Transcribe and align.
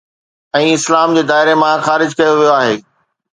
۽ 0.59 0.71
Islam 0.77 1.13
جي 1.17 1.23
دائري 1.33 1.53
مان 1.65 1.85
خارج 1.89 2.17
ڪيو 2.23 2.33
ويو 2.41 2.51
آهي 2.57 2.75